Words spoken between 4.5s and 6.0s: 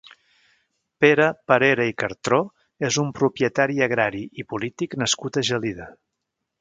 polític nascut a Gelida.